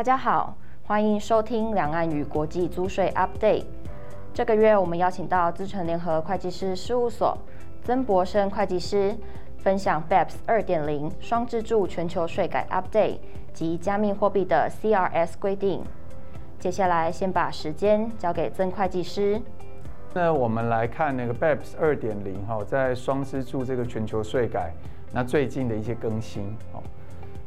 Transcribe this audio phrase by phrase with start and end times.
[0.00, 3.66] 大家好，欢迎收听两岸与国际租税 Update。
[4.32, 7.36] 这个月我们邀请到资诚联合会计师事务所
[7.84, 9.14] 曾博生会计师，
[9.58, 13.18] 分享 BEPS 二点零双支柱全球税改 Update
[13.52, 15.84] 及加密货币的 CRS 规定。
[16.58, 19.38] 接下来先把时间交给曾会计师。
[20.14, 24.72] 那我们来看那个 BEPS 二点零哈，在双支柱这个全球税改，
[25.12, 26.80] 那最近的一些更新哦。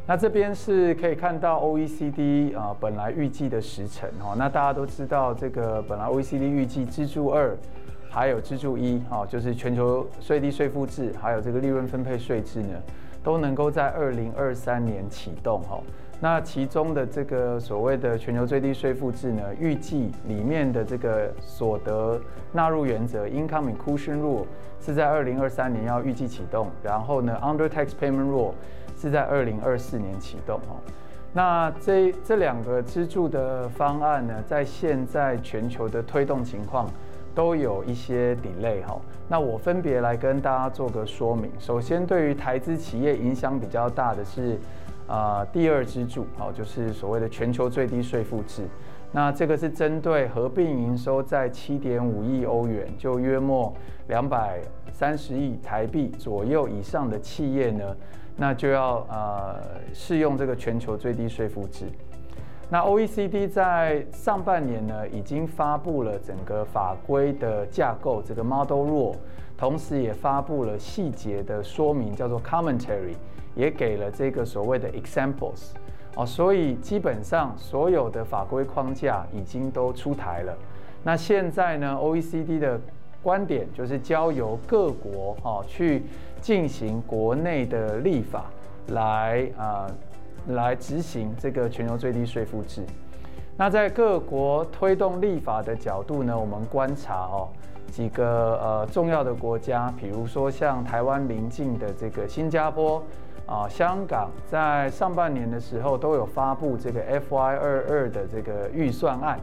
[0.05, 4.35] 那这边是可以看到 OECD 啊，本来预计的时程哈。
[4.37, 7.55] 那大家都知道，这个本来 OECD 预计支柱二，
[8.09, 12.77] 还有支柱一哈，就是全球最低税负制，还有这个利润分配税制呢，
[13.23, 15.81] 都能够在二零二三年启动哈。
[16.19, 22.19] 那其中的这个所谓的全球最低税负制呢，预计里面的这个所得
[22.51, 24.45] 纳入原则 （Income Inclusion Rule）
[24.81, 28.51] 是在二零二三年要预计启动，然后呢，Under Tax Payment Rule。
[29.03, 30.79] 是在二零二四年启动哦。
[31.33, 36.89] 那这这两个支柱的方案呢，在现在全球的推动情况
[37.35, 38.97] 都有一些 delay 哈。
[39.27, 41.51] 那我分别来跟大家做个说明。
[41.59, 44.57] 首先，对于台资企业影响比较大的是
[45.05, 48.63] 啊、第二支柱哦，就是所谓的全球最低税负制。
[49.11, 53.73] 那这个是针对合并营收在七点五亿欧元，就约莫
[54.07, 54.61] 两百
[54.93, 57.83] 三十亿台币左右以上的企业呢。
[58.35, 59.59] 那就要呃
[59.93, 61.85] 适用这个全球最低税负制。
[62.69, 69.15] 那 OECD 在上半年呢，已经发布了整个法规的架构，这个 Model Rule，
[69.55, 73.15] 同时也发布了细节的说明，叫做 Commentary，
[73.53, 75.73] 也给了这个所谓的 Examples。
[76.15, 80.57] 哦，所以基本上所有的法规框架已经都出台了。
[81.03, 82.79] 那现在呢，OECD 的
[83.23, 86.03] 观点就是交由各国哦去
[86.41, 88.45] 进行国内的立法
[88.89, 89.87] 来啊、
[90.49, 92.83] 来执行这个全球最低税负制。
[93.55, 97.47] 那在各国推动立法的角度呢，我们观察哦
[97.91, 103.01] 几个呃重要的国家，比如说像台湾邻近的这个新加坡
[103.53, 109.39] 啊、香港，在上半年的时候都有发布这个 FY 二二的这个预算案。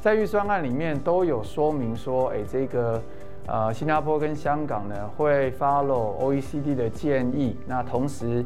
[0.00, 3.02] 在预算案里面都有说明说，哎，这个
[3.46, 8.42] 呃，新加坡跟香港呢会 follow OECD 的建议，那同时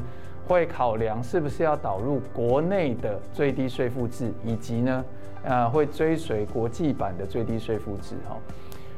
[0.49, 5.05] 会考量是不是要导入国内的最低税负制，以及呢，
[5.45, 8.37] 呃，会追随国际版的最低税负制哈。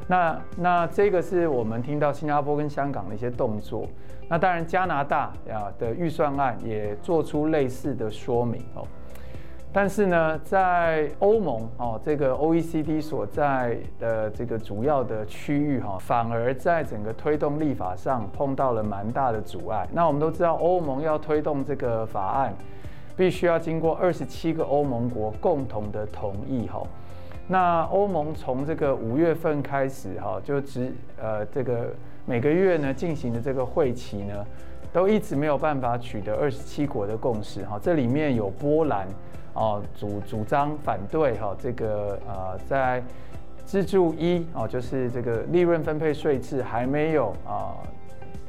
[0.07, 3.87] 那那这个是我们听到新加坡跟香港的一些动作。
[4.29, 8.85] 那当然加拿大呀的预算案也做出类似的说明哦。
[9.73, 19.87] 但是呢，在欧盟哦，这个 OECD 所在的这个主要的区域哈，反而在整个推动立法上碰到了蛮大的阻碍。
[19.91, 22.55] 那我们都知道，欧盟要推动这个法案，
[23.15, 26.81] 必须要经过二十七个欧盟国共同的同意哈。
[27.47, 31.93] 那欧盟从这个五月份开始哈，就只呃这个
[32.27, 34.45] 每个月呢进行的这个会期呢，
[34.93, 37.79] 都一直没有办法取得二十七国的共识哈。
[37.81, 39.07] 这里面有波兰。
[39.59, 43.03] 哦，主主张反对哈，这个呃，在
[43.65, 47.73] 支柱一哦，就是这个利润分配税制还没有啊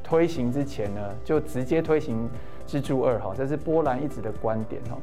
[0.05, 2.29] 推行之前呢，就直接推行
[2.67, 4.99] 支柱二哈，这是波兰一直的观点哈。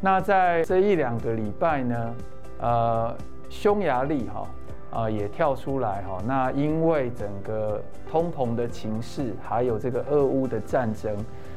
[0.00, 2.14] 那在这一两个礼拜呢，
[2.60, 3.16] 呃，
[3.50, 4.46] 匈牙利哈
[4.92, 11.16] 啊也跳出来哈，那因为整个通膨的情势，还有这个俄乌的战争。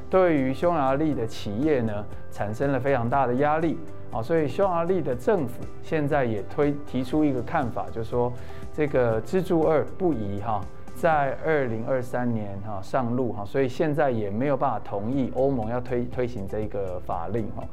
[0.10, 3.78] 对于匈牙利的企业呢，产生了非常大的压力
[4.12, 8.32] 啊，所以匈牙利的政府现在也推提出一个看法，就说
[8.72, 10.62] 这个支柱二不宜哈，
[10.96, 17.64] 在二零二三年哈上路哈，所以现在也没有办法同意欧盟要推推行这个法令哈，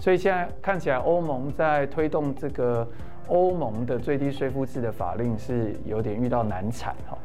[0.00, 2.88] 所以现在看起来欧盟在推动这个
[3.28, 7.16] 欧盟的最低税负制的法令是有点遇到难产哈。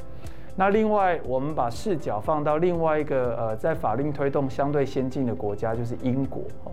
[0.56, 6.72] 那另外，我们把视角放到另外一个呃，在法令推动相对先进的国家，就是英国哦。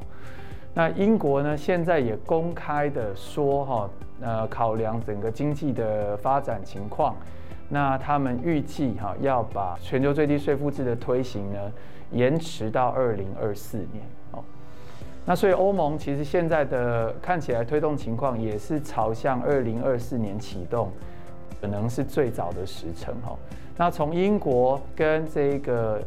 [0.73, 3.91] 那英国呢，现在也公开的说哈，
[4.21, 7.15] 呃，考量整个经济的发展情况，
[7.69, 11.71] 那他们预计哈要把全球最低税负制的推行呢
[12.11, 14.03] 延迟到二零二四年。
[15.26, 20.91] 那所以欧盟其实现在的看起来推动情况也是朝向二零二四年启动，
[21.61, 23.35] 可能是最早的时程哈。
[23.76, 26.03] 那从英国跟这个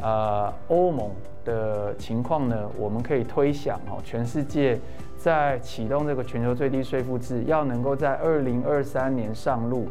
[0.00, 1.10] 呃欧盟
[1.44, 4.78] 的情况呢，我们可以推想哦，全世界
[5.18, 9.86] 在启动这个全球最低税负制，要能够在二零二三年上路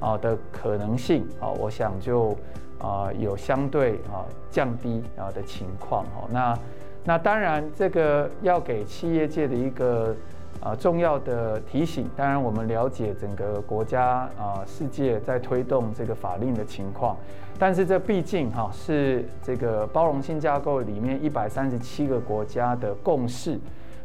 [0.00, 2.36] 啊的可能性啊，我想就
[2.78, 6.28] 啊有相对啊降低啊的情况哈。
[6.30, 6.56] 那
[7.04, 10.14] 那当然，这个要给企业界的一个
[10.60, 12.06] 呃重要的提醒。
[12.14, 17.16] 当然，我们了解整个国家啊世界在推动这个法令的情况，
[17.58, 23.58] 但是这毕竟哈是这个包容性架构里面一百三十七个国家的共识。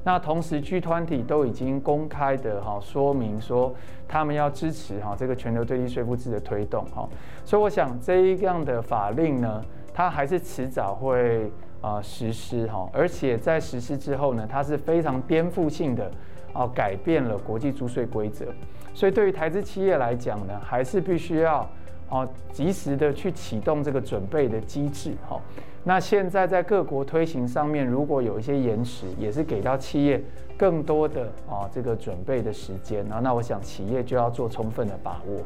[0.06, 3.74] 那同时，G20 都已经公开的哈说明说，
[4.08, 7.10] 他们要支持哈这个全球最低税负制的推动哈。
[7.44, 9.62] 所以我想这一样的法令呢，
[9.94, 11.52] 它还是迟早会。
[11.84, 16.10] 啊，实施哈，而且在实施之后呢，它是非常颠覆性的，
[16.54, 18.46] 啊，改变了国际租税规则。
[18.94, 21.70] 所以对于台资企业来讲呢，还是必须要
[22.10, 25.38] 啊及时的去启动这个准备的机制哈。
[25.84, 30.24] 那现在在各国推行上面，如果有一些延迟，也是给到企业
[30.56, 33.20] 更多的啊这个准备的时间啊。
[33.22, 35.42] 那我想企业就要做充分的把握。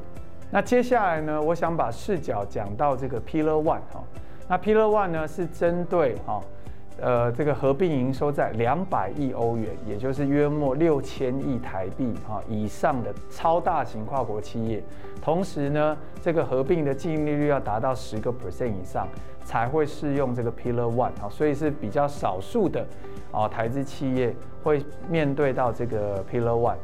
[0.52, 4.04] 那接下来呢，我想把视角讲到这个 Pillar One 哈。
[4.48, 6.42] 那 Pillar One 呢，是针对哈，
[7.02, 14.82] 呃，这个合并营收在两百亿欧元，也就是约莫六千亿台币哈以上的超大型跨国企业，
[15.22, 19.06] 同时呢，这个合并的净利率要达到十个 percent 以上，
[19.44, 22.88] 才会适用这个 Pillar One 哈，所以是比较少数的
[23.34, 24.34] 啊台资企业
[24.64, 26.78] 会面对到这个 Pillar One。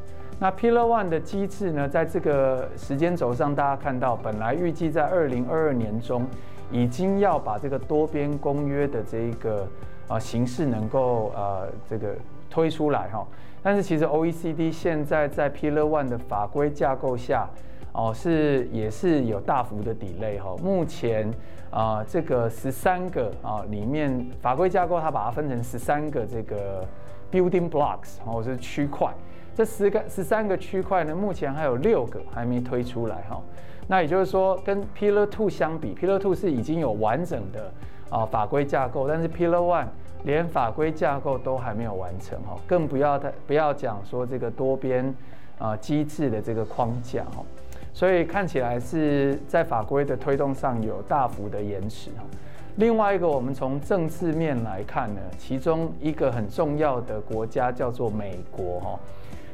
[0.44, 6.28] 那 Pillar One 的机制呢，在这个时间轴上，大家看到，本来预计在二零二二年中。
[6.70, 9.68] 已经要把这个多边公约的这一个
[10.08, 12.16] 啊形式能够呃这个
[12.50, 13.26] 推出来哈，
[13.62, 17.48] 但是其实 OECD 现在在 Pillar One 的法规架构下
[17.92, 21.32] 哦是也是有大幅的 delay 哈，目前
[21.70, 26.84] 啊这个十三个啊里面法规架构它把它分成十三个这个
[27.32, 29.14] building blocks 或者是区块，
[29.56, 33.42] 这十个十三个区块呢，目前还有六个还没推出来哈。
[33.88, 37.72] 那也就是说，跟 Pillar Two 相比，Pillar Two 是已经有完整的
[38.10, 39.88] 啊法规架构，但是 Pillar One
[40.24, 45.14] 连法规架构都还没有完成哈，更不要太不要讲说这个多边
[45.60, 47.44] 啊机制的这个框架哈，
[47.94, 52.24] 所以看起来是在法规的推动上有大幅的延迟哈。
[52.78, 59.00] 另外一个，我们从政治面来看呢，其中一个很重要的国家叫做美国哈。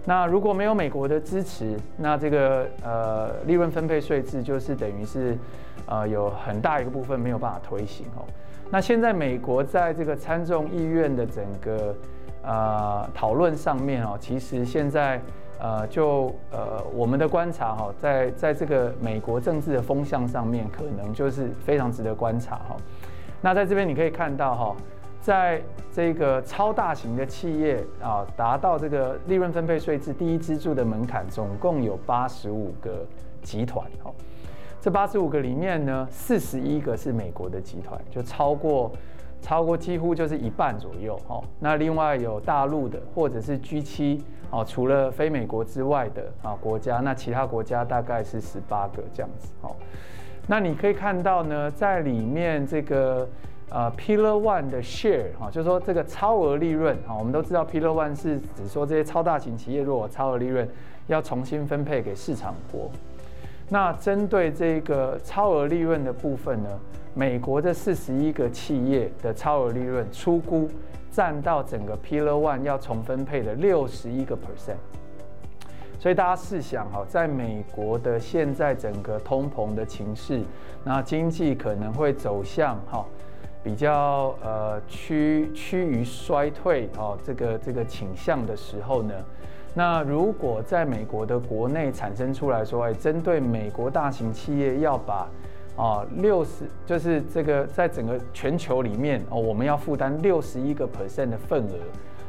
[0.09, 5.37] 那如果没有美国的支持，那这个呃利润分配税制就是等于是
[5.85, 8.25] 呃有很大一个部分没有办法推行哦。
[8.71, 11.95] 那现在美国在这个参众议院的整个
[12.41, 15.21] 呃讨论上面哦，其实现在
[15.59, 22.75] 呃就呃我们的观察哈，在在这个美国政治的风向上面，可能就是非常值得观察哈。
[23.41, 24.75] 那在这边你可以看到哈。
[25.21, 25.61] 在
[25.91, 33.05] 这个超大型的企业啊，达到这个利润分配税制第一支柱的门槛，总共有八十五个
[33.41, 33.85] 集团。
[34.03, 34.13] 哦，
[34.79, 38.91] 这八十五个里面呢，四十一个是美国的集团，就超过
[39.41, 41.19] 超过几乎就是一半左右。
[41.27, 49.51] 哦，那另外有大陆的或者是 G 七哦，除了非美国之外的啊国家，那其他国家大概是十八个这样子。
[49.63, 49.75] 哦，
[50.47, 53.27] 那你可以看到呢，在里面这个。
[53.71, 60.67] 呃，Pillar One 的 share 哈，就是说这个超额利润哈，我们都知道 Pillar One 是指说这些超大型企业如果超额利润
[61.05, 62.89] 要重新分配给市场国。
[63.69, 66.69] 那针对这个超额利润的部分呢，
[67.13, 70.67] 美国这四十一个企业的超额利润出估
[71.11, 74.77] 占到整个 Pillar One 要重分配的六十一个 percent。
[75.99, 80.41] 所以大家试想哈，在美国的现在整个通膨的情势，
[80.83, 83.05] 那经济可能会走向哈。
[83.63, 89.13] 比较呃趋趋于衰退哦，这个这个倾向的时候呢，
[89.73, 95.27] 那如果在美国的国内产生出来说，哎，针对美国大型企业要把
[95.75, 101.75] 啊六十就是这个在整个全球里面哦，我们要负担六十一个 percent 的份额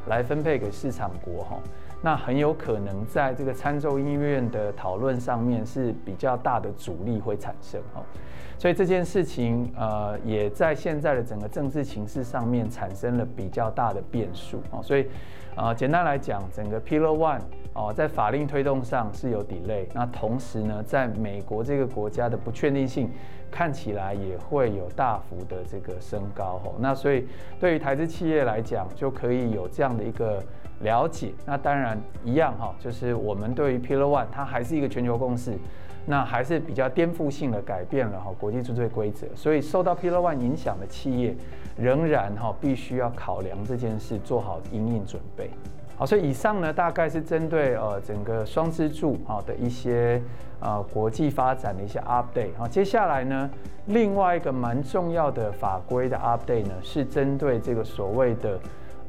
[0.09, 1.59] 来分配给市场国哈，
[2.02, 8.02] 那很有可能在这个参众议院的讨论上面是比较大的阻力会产生哈。
[8.59, 14.83] 所以这件事情，呃，也在现在的整个政治情势上面产生了比较大的变数啊。
[14.83, 15.07] 所以，
[15.57, 17.40] 呃，简单来讲，整个 Pillar One
[17.73, 19.87] 哦，在法令推动上是有 delay。
[19.95, 23.11] 那同时呢，在美国这个国家的不确定性
[23.50, 26.75] 看起来也会有大幅的这个升高哦。
[26.78, 27.26] 那所以，
[27.59, 30.42] 对于台资企业来讲，就可以有这样的一个
[30.81, 31.33] 了解。
[31.47, 35.55] 那当然一样哈，就是我们对于 Pillar One 它还是一个全球共识。
[36.07, 41.37] 那还是比较颠覆性的改变了哈国际租税规则，所以受到 Pillar One 影响的企业，
[41.77, 45.51] 仍然哈必须要考量这件事，做好因应准备。
[45.97, 50.21] 好，所以以上呢，大概是针对呃整个双支柱啊的一些
[50.61, 52.57] 呃国际发展的一些 update。
[52.57, 53.49] 好，接下来呢，
[53.87, 58.59] 另外一个蛮重要的法规的 update 呢，是针对这个所谓的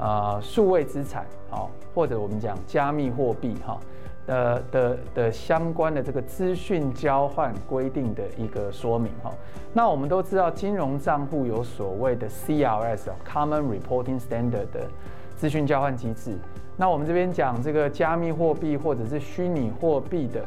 [0.01, 3.79] 呃数位资产，好，或者我们讲加密货币哈。
[4.27, 9.33] 的的的相关的这个资讯交换规定的一个说明哈，
[9.73, 14.87] 那我们都知道金融账户有所谓的 CRS（Common Reporting Standard） 的
[15.35, 16.37] 资讯交换机制。
[16.77, 20.45] 那我们这边讲这个加密货币或者是虚拟货币的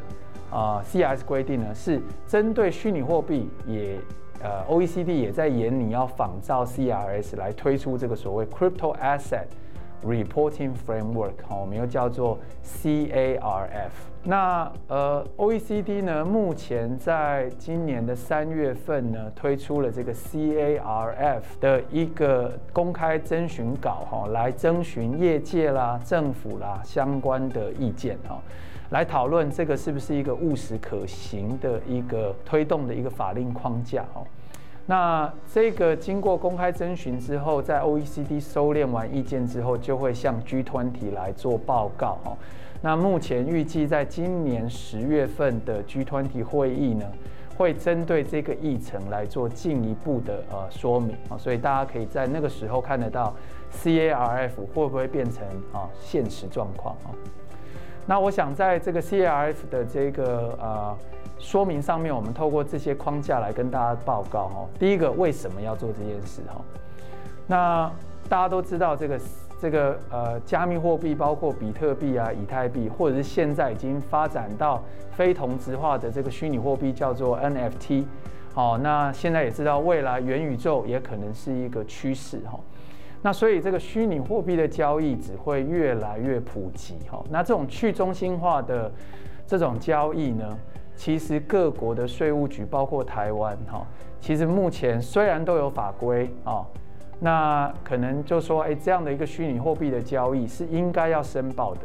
[0.49, 3.99] 啊 CRS 规定呢，是针对虚拟货币也
[4.41, 9.47] 呃 OECD 也在研拟要仿照 CRS 来推出这个所谓 Crypto Asset。
[10.03, 13.89] Reporting Framework，我们又叫做 CARF。
[14.21, 28.39] 那呃，OECD 呢，目前在今年的三月份呢，推出了这个 CARF 的一个公开征询稿，哈，来征询业界啦、政府啦相关的意见，哈，
[28.89, 34.25] 来讨论这个是不是一个务实可行的一个推动的一个法令框架，哦。
[34.87, 42.37] 那这个经过公开征询之后，在 OECD 收敛完意见之后，就会向 G20 来做报告哦。
[42.81, 47.11] 那目前预计在今年十月份的 G20 会议呢，
[47.57, 53.33] 会针对这个议程来做进一步的呃说明啊，所以大家可以在那个时候看得到
[53.73, 57.09] CARF 会不会变成啊现实状况啊。
[58.05, 60.97] 那我想在这个 CRF 的这个呃。
[61.37, 64.65] 说明上面，我们透过这些框架来跟大家报告哈。
[64.79, 66.61] 第一个，为什么要做这件事哈？
[67.45, 67.91] 那
[68.29, 69.19] 大家都知道，这个
[69.61, 74.81] 这个呃，加密货币包括比特币啊、以太币，或者是现在已经发展到
[75.11, 78.05] 非同质化的这个虚拟货币，叫做 NFT。
[78.53, 82.57] 好，那现在也知道，未来元宇宙也可能是一个趋势哈。
[83.21, 87.23] 那所以这个虚拟货币的交易只会越来越普及哈。
[87.29, 88.91] 那这种去中心化的
[89.47, 90.57] 这种交易呢？
[90.97, 93.85] 其实各国的税务局，包括台湾，哈，
[94.21, 96.65] 其实目前虽然都有法规啊，
[97.19, 101.81] 那可能就说，哎，这样的一个虚拟货币的交易是应该要申报的，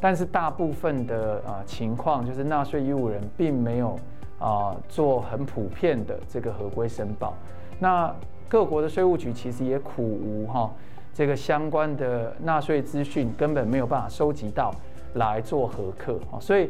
[0.00, 3.96] 但是大部分的啊情况，就是纳税义务人并没有
[4.40, 7.34] 啊做很普遍的这个合规申报，
[7.78, 8.12] 那
[8.52, 10.70] 各国的税务局其实也苦无哈
[11.14, 14.70] 这个相关的纳税资讯，根本没有办法收集到
[15.14, 16.68] 来做核课啊，所以。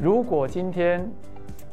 [0.00, 1.10] 如果今天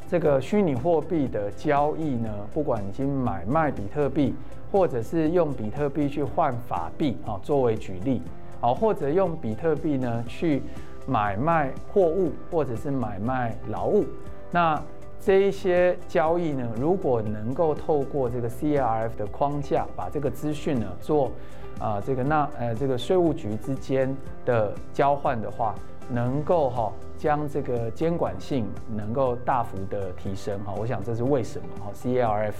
[0.08, 4.34] 这个虚拟货币的交易呢，不管已经买卖比特币，
[4.72, 8.20] 或者是用比特币去换法币啊，作为举例，
[8.60, 10.60] 啊，或者用比特币呢去
[11.06, 14.04] 买卖货物，或者是买卖劳务，
[14.50, 14.82] 那
[15.26, 21.32] 这一些交易呢，如果能够透过这个 CRF 的框架，把这个资讯呢做
[21.80, 25.74] 啊这个那呃这个税务局之间的交换的话，
[26.08, 26.92] 能够哈。
[27.18, 32.52] 将这个监管性能够大幅的提升哈，我想这是为什么哈，CRF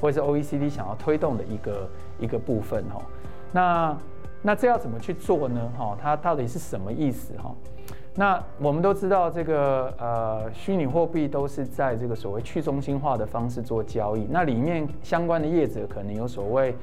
[0.00, 1.90] 或者是 OECD 想要推动的一个
[2.20, 3.02] 一个部分哈。
[3.50, 3.98] 那
[4.40, 5.98] 那这要怎么去做呢哈？
[6.00, 7.52] 它到底是什么意思哈？
[8.16, 16.76] 那我们都知道这个呃虚拟货币都是在这个所谓去中心化的方式做交易，那里面相关的业者可能有所谓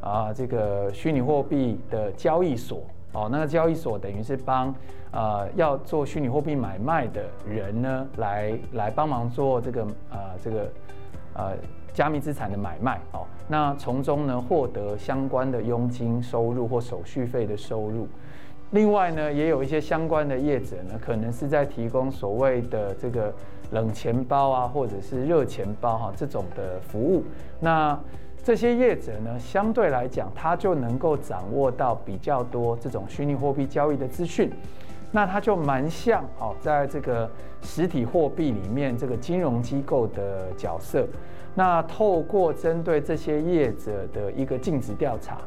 [0.00, 2.82] 啊这个虚拟货币的交易所。
[3.12, 4.74] 哦，那个交易所等于是帮
[5.12, 10.70] 呃要做虚拟货币买卖的人呢，来来帮忙做这个呃这个
[11.34, 11.52] 呃
[11.92, 13.26] 加密资产的买卖哦。
[13.46, 18.06] 那从中呢获得相关的佣金收入或手续费的收入。
[18.72, 23.32] 另外呢，也有一些相关的业者呢，可能是在提供所谓的这个
[23.70, 27.24] 冷钱包啊，或者是热钱包哈、这种的服务。
[27.60, 27.98] 那
[28.44, 34.50] 这些业者呢，相对来讲，他就能够掌握到比较多这种虚拟货币交易的资讯，
[35.12, 37.30] 那他就蛮像哦，在这个
[37.62, 41.06] 实体货币里面这个金融机构的角色。
[41.54, 45.38] 那透过针对这些业者的一个尽职调查，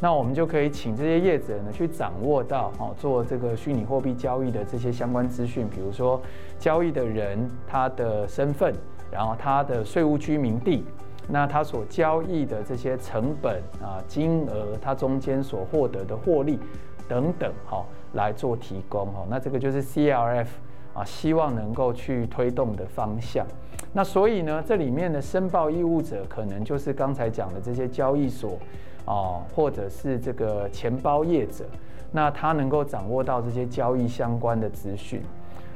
[0.00, 6.20] 那我们就可以请这些业者呢去掌握到哦，做这个虚拟货币交易的这些相关资讯，比如说
[6.58, 8.72] 交易的人他的身份，
[9.10, 10.84] 然后他的税务居民地。
[11.30, 16.58] 那他所交易的这些成本啊、金额，他中间所获得的获利
[17.06, 20.46] 等等，哈，来做提供，哈，那这个就是 CARF
[20.94, 23.46] 啊，希望能够去推动的方向。
[23.92, 28.58] 那所以呢，这里面的申报义务者，可能就是刚才讲的这些交易所
[29.08, 31.64] 哦，或者是这个钱包业者，
[32.12, 35.22] 那他能够掌握到这些交易相关的资讯。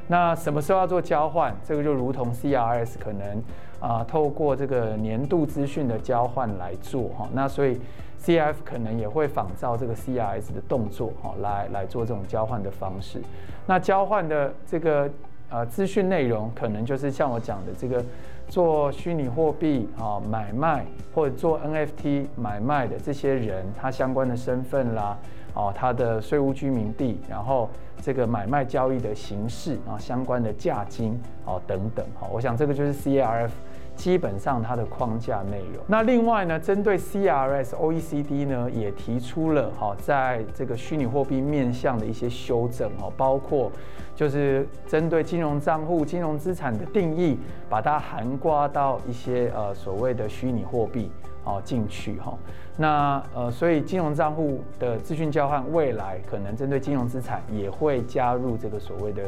[0.07, 1.55] 那什么时候要做交换？
[1.65, 3.41] 这个就如同 CRS 可能
[3.79, 7.27] 啊、透过这个年度资讯的交换来做哈。
[7.33, 7.81] 那所以
[8.23, 13.19] CF 可能也会仿照这个 CRS 的动作哈，来来做这种交换的方式。
[13.65, 15.09] 那交换的这个
[15.49, 18.03] 呃资讯内容，可能就是像我讲的这个
[18.53, 25.17] 做虚拟货币啊买卖或者做 NFT 买卖的这些人，他相关的身份啦。
[25.55, 27.67] 哦，他的税务居民地，然后
[27.99, 33.49] 这个买卖交易的形式啊，相关的价金哦等等，好，我想这个就是 CARF
[33.95, 35.83] 基本上它的框架内容。
[35.87, 43.71] 那另外呢，针对 CRS OECD 呢也提出了哈，在这个虚拟货币面向的一些修正哦，包括
[44.15, 47.37] 就是针对金融账户、金融资产的定义，
[47.69, 51.11] 把它涵盖到一些呃所谓的虚拟货币。
[51.45, 52.33] 哦，进去哈，
[52.77, 59.23] 那呃，所以金融账户的资讯交换，未来可能针对金融资产也会加入这个所谓的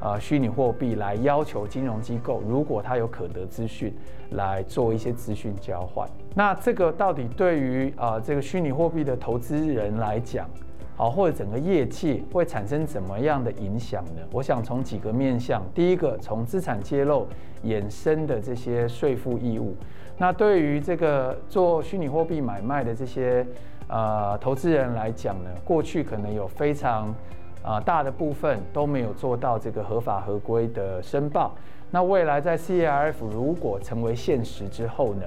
[0.00, 3.94] 呃虚拟货币，来要求金融机构，如果它有可得资讯，
[4.30, 6.08] 来做一些资讯交换。
[6.34, 10.48] 那这个到底对于啊、呃、这个虚拟货币的投资人来讲，
[10.96, 14.22] 好，或者整个业界会产生怎么样的影响呢？
[14.32, 17.26] 我想从几个面向，第一个从资产揭露
[17.64, 19.74] 衍生的这些税负义务。
[20.18, 23.46] 那对于这个做虚拟货币买卖的这些
[23.88, 27.14] 呃投资人来讲呢，过去可能有非常
[27.62, 31.54] 啊、大的部分都没有做到这个合法合规的申报。
[31.90, 35.26] 那未来在 CRF 如果成为现实之后呢，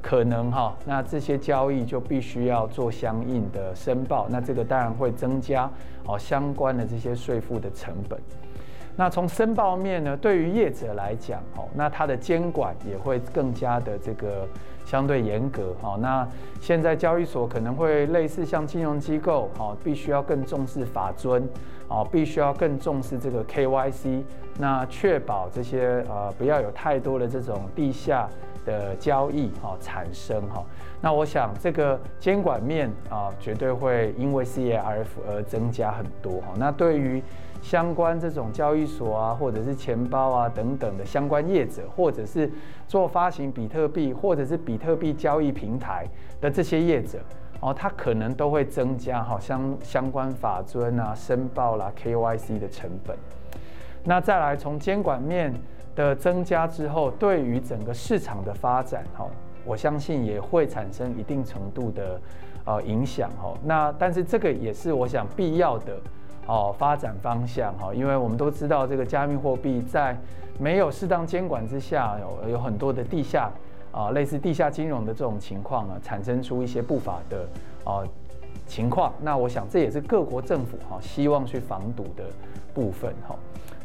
[0.00, 4.26] 可能哈，那这些交易就必须要做相应的申报。
[4.30, 5.68] 那这个当然会增加
[6.06, 8.18] 哦相关的这些税负的成本。
[8.96, 14.46] 那从申报面呢，对于业者来讲，哦，那它的监管也会更加的这个
[14.84, 16.24] 相对严格，哦，那
[16.60, 21.42] 现在交易所可能会类似像金融机构，哦，必须要更重视法遵，
[21.88, 24.22] 哦，必须要更重视这个 KYC，
[24.58, 28.28] 那确保这些呃不要有太多的这种地下
[28.64, 30.64] 的交易，哈，产生，哈，
[31.00, 37.22] 那我想这个监管面啊，绝对会因为 CARF 而增加很多，哈，那对于
[37.60, 42.50] 相关这种交易所啊，或者是钱包啊等等的相关业者，或者是
[42.88, 46.06] 做发行比特币，或者是比特币交易平台
[46.40, 47.18] 的这些业者，
[47.64, 53.16] 哦，它可能都会增加好像相关法遵啊、申报啦、KYC 的成本。
[54.04, 55.50] 那再来从监管面
[55.96, 59.26] 的增加之后，对于整个市场的发展，哈，
[59.64, 62.20] 我相信也会产生一定程度的
[62.66, 63.54] 呃影响，哈。
[63.64, 65.96] 那但是这个也是我想必要的。
[66.46, 70.14] 哦，发展方向哈，因为我们都知道这个加密货币在
[70.58, 73.50] 没有适当监管之下，有有很多的地下
[73.94, 77.46] 啊，类似地下金融的这种情况呢，产生出一些不法的
[77.84, 78.02] 啊
[78.66, 79.12] 情况。
[79.22, 82.24] 那我想这也是各国政府哈希望去防堵的
[82.74, 83.36] 部分哈。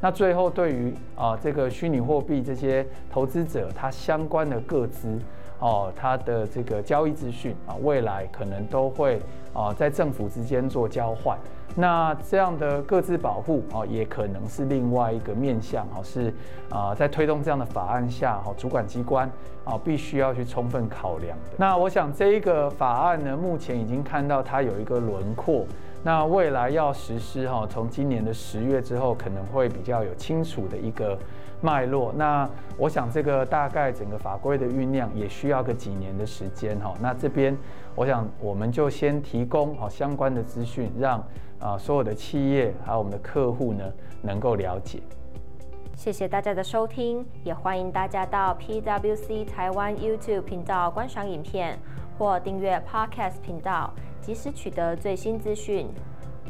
[0.02, 5.19] 那最后对于啊这个虚拟货币这些投资者，他相关的个资
[5.60, 9.22] 哦，他的这个交易资讯啊，未来可能都会
[9.54, 11.38] 啊在政府之间做交换。
[11.75, 16.34] 那这样的各自保护哦，也可能是另外一个面向哈，是
[16.69, 19.29] 啊，在推动这样的法案下哈，主管机关
[19.63, 21.55] 啊必须要去充分考量的。
[21.58, 25.65] 那我想这一个法案呢，目前已经看到它有一个轮廓，
[26.03, 31.17] 那未来要实施哈，从今年的十月之后，可能会比较有清楚的一个
[31.62, 32.12] 脉络。
[32.17, 36.93] 那我想这个大概整个法规的酝酿也需要个几年的时间哈。
[36.99, 37.55] 那这边
[37.95, 41.23] 我想我们就先提供好相关的资讯，让。
[41.60, 43.84] 啊，所有的企业还有我们的客户呢，
[44.22, 45.02] 能够了解。
[45.95, 51.78] 谢谢大家的收听，也欢迎大家到 PWC 台湾 YouTube 频道观赏影片
[52.17, 55.88] 或订阅 Podcast 频道，及时取得最新资讯。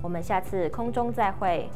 [0.03, 1.67] 我们下次空中再会。